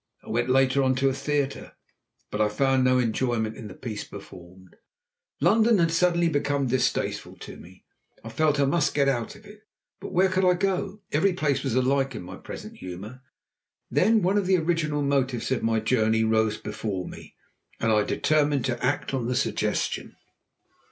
I 0.23 0.29
went 0.31 0.49
later 0.49 0.81
on 0.81 0.95
to 0.95 1.09
a 1.09 1.13
theatre, 1.13 1.73
but 2.31 2.41
I 2.41 2.49
found 2.49 2.83
no 2.83 2.97
enjoyment 2.97 3.55
in 3.55 3.67
the 3.67 3.75
piece 3.75 4.03
performed. 4.03 4.75
London 5.39 5.77
had 5.77 5.91
suddenly 5.91 6.27
become 6.27 6.65
distasteful 6.65 7.35
to 7.37 7.55
me. 7.57 7.85
I 8.23 8.29
felt 8.29 8.59
I 8.59 8.65
must 8.65 8.95
get 8.95 9.07
out 9.07 9.35
of 9.35 9.45
it; 9.45 9.59
but 9.99 10.11
where 10.11 10.27
could 10.29 10.43
I 10.43 10.55
go? 10.55 11.01
Every 11.11 11.33
place 11.33 11.61
was 11.61 11.75
alike 11.75 12.15
in 12.15 12.23
my 12.23 12.37
present 12.37 12.77
humour. 12.77 13.21
Then 13.91 14.23
one 14.23 14.39
of 14.39 14.47
the 14.47 14.57
original 14.57 15.03
motives 15.03 15.51
of 15.51 15.61
my 15.61 15.79
journey 15.79 16.23
rose 16.23 16.57
before 16.57 17.07
me, 17.07 17.35
and 17.79 17.91
I 17.91 18.01
determined 18.01 18.65
to 18.65 18.83
act 18.83 19.13
on 19.13 19.27
the 19.27 19.35
suggestion. 19.35 20.15